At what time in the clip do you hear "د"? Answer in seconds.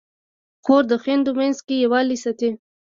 0.91-0.93